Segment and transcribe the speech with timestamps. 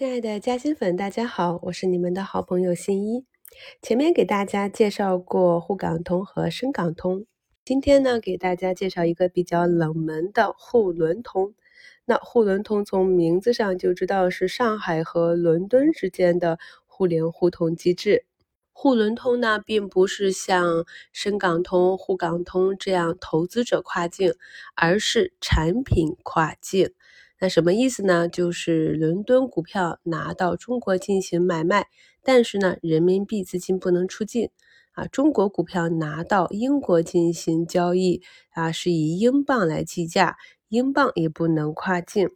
[0.00, 3.26] 亲爱的嘉兴粉，大家好，我是你们的好朋友新一。
[3.82, 7.26] 前面给大家介绍过沪港通和深港通，
[7.66, 11.52] 今天呢给大家介绍一个比较冷门的沪伦通。
[12.06, 18.24] 那沪伦通从名字上就知道是上海和伦敦之间的互联互通机制。
[18.72, 24.32] 沪伦通呢，并不是像深港通、沪港通这样投资者跨境，
[24.74, 26.90] 而是产品跨境。
[27.40, 28.28] 那什么意思呢？
[28.28, 31.86] 就是伦敦股票拿到中国进行买卖，
[32.22, 34.50] 但是呢，人民币资金不能出境
[34.92, 35.06] 啊。
[35.06, 40.36] 中国股票拿到英国进行交易啊，是以英镑来计价，
[40.68, 42.28] 英镑也不能跨境。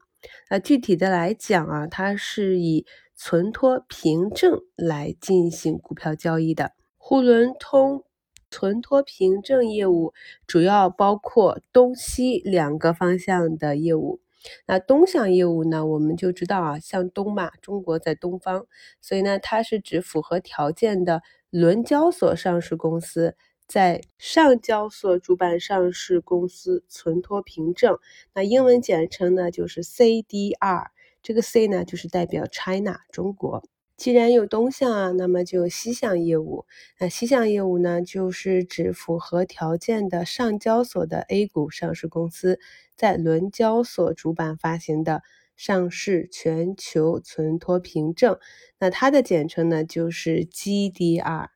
[0.49, 6.73] 那具体的来讲啊，它是以存托凭证来进行股票交易的。
[6.97, 8.05] 沪伦通
[8.51, 10.15] 存托凭证业务
[10.47, 14.21] 主要包括东西两个方向的业务。
[14.67, 18.67] 那东向业务呢，我们就知道啊，向东嘛，中国在东方，
[19.01, 23.37] 所以呢，它是指符合条件的伦交所上市公司
[23.67, 27.99] 在上交所主板上市公司存托凭证，
[28.35, 30.89] 那英文简称呢就是 CDR，
[31.23, 33.63] 这个 C 呢就是代表 China 中国。
[33.97, 36.67] 既然有东向啊，那么就有西向业务。
[36.99, 42.59] 那西向业务呢，就是指符合条件的上交所的 A 股上市公司
[42.97, 45.23] 在伦交所主板发行的
[45.57, 48.37] 上市全球存托凭证。
[48.81, 51.49] 那它的简称呢，就是 GDR。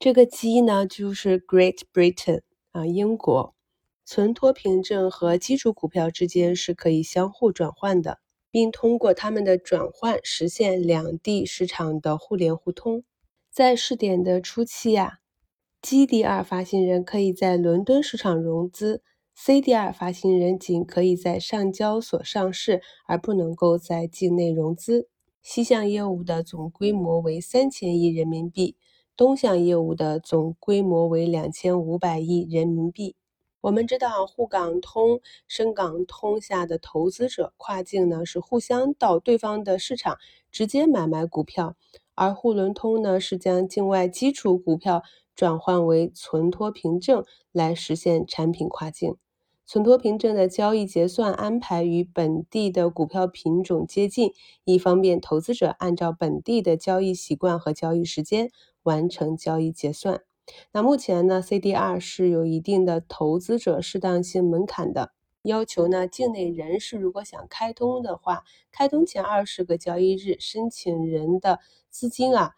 [0.00, 2.42] 这个 G 呢，就是 Great Britain
[2.72, 3.54] 啊，英国。
[4.04, 8.18] 存托凭证和基础股票之间是可以相互转换的。
[8.54, 13.02] 并通过他们的转换实现两地市场的互联互通。
[13.50, 15.18] 在试点的初期呀
[15.82, 19.02] ，GDR 发行人可以在伦敦市场融资
[19.36, 25.08] ，CDR 发行人仅可以在上交所上市，而不能够在境内融资。
[25.42, 28.76] 西向业务的总规模为三千亿人民币，
[29.16, 33.16] 东向业务的总规模为两千五百亿人民币。
[33.64, 40.18] 我们知道沪港通、深港通下的投资者跨境呢，是互相到对方的市场
[40.52, 41.74] 直接买卖股票，
[42.14, 45.02] 而沪伦通呢是将境外基础股票
[45.34, 49.16] 转换为存托凭证来实现产品跨境。
[49.64, 58.50] 存托凭证的交易结算安排与本地的股票品种接近，以方便投资者按照本地的交易习惯和交易时间
[58.82, 60.20] 完成交易结算。
[60.72, 65.12] 那目前呢，CDR 是有一定的投资者适当性门槛的
[65.42, 66.06] 要求呢。
[66.06, 72.52] 境内人士如果想开通的话，开通前二十个交易日，申请人的资金啊，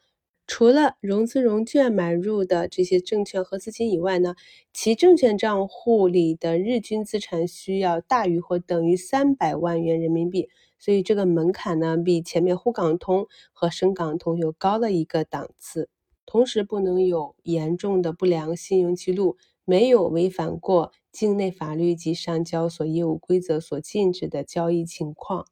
[0.48, 4.34] 除了融资融券买入的这些证券和资金以外呢，
[4.72, 10.48] 其证券账户里的日均资产需要大于或等于三百万元人民币。
[10.78, 15.88] 所以这个门槛呢，比前面沪港通和深港通又高了一个档次。
[16.26, 25.47] 同时不能有严重的不良信用记录，没有违反过境内法律及上交所业务规则所禁止的交易情况。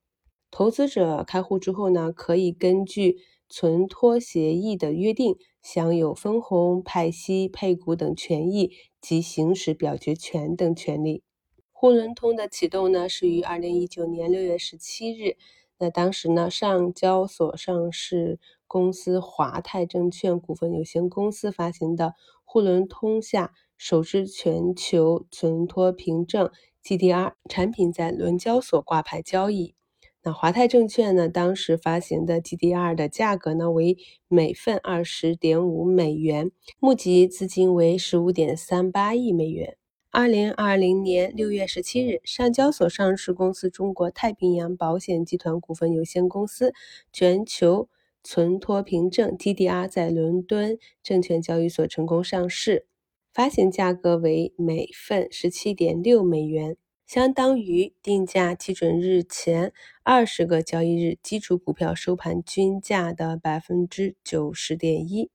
[0.51, 3.19] 投资者开户之后呢，可以根据
[3.49, 11.23] 存托协议的约定，享有分红、派息、配股等权益及行使表决权等权利。
[11.71, 15.37] 沪伦通的启动呢，是于二零一九年六月十七日。
[15.79, 18.39] 那当时呢，上交所上市。
[18.75, 26.51] 公司华泰证券股份有限公司发行的沪伦通下首支全球存托凭证
[26.83, 29.77] GDR 产品在伦交所挂牌交易。
[30.25, 33.97] 那华泰证券呢，当时发行的 GDR 的价格呢为
[34.27, 39.77] 每份二十点五美元，募集资金为十五点三八亿美元。
[40.11, 46.75] 二零二零年六月十七日，上交所上市公司中国太平洋保险集团股份有限公司
[47.13, 47.89] 全球。
[48.25, 52.87] 存托凭证 TDR 在伦敦证券交易所成功上市，
[53.33, 56.77] 发行价格为每份十七点六美元，
[57.07, 65.31] 相当于定价基准日前二十个交易日基础股票收盘均价的百分之九十点一，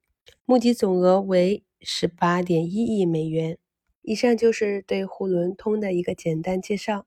[0.46, 3.58] 募集总额为十八点一亿美元。
[4.02, 7.06] 以上就是对沪伦通的一个简单介绍。